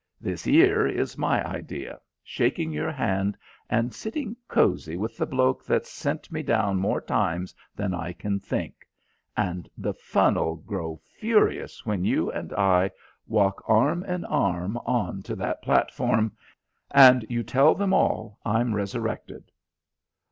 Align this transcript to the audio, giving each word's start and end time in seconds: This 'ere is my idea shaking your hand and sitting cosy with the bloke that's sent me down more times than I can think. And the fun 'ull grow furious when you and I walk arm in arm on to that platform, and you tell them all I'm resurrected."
This 0.19 0.47
'ere 0.47 0.87
is 0.87 1.15
my 1.15 1.45
idea 1.47 2.01
shaking 2.23 2.71
your 2.71 2.89
hand 2.91 3.37
and 3.69 3.93
sitting 3.93 4.35
cosy 4.47 4.97
with 4.97 5.15
the 5.15 5.27
bloke 5.27 5.63
that's 5.63 5.91
sent 5.91 6.31
me 6.31 6.41
down 6.41 6.77
more 6.77 6.99
times 7.01 7.53
than 7.75 7.93
I 7.93 8.11
can 8.11 8.39
think. 8.39 8.87
And 9.37 9.69
the 9.77 9.93
fun 9.93 10.37
'ull 10.39 10.55
grow 10.55 10.99
furious 11.05 11.85
when 11.85 12.03
you 12.03 12.31
and 12.31 12.51
I 12.53 12.89
walk 13.27 13.63
arm 13.67 14.03
in 14.05 14.25
arm 14.25 14.75
on 14.87 15.21
to 15.21 15.35
that 15.35 15.61
platform, 15.61 16.31
and 16.89 17.23
you 17.29 17.43
tell 17.43 17.75
them 17.75 17.93
all 17.93 18.39
I'm 18.43 18.73
resurrected." 18.73 19.51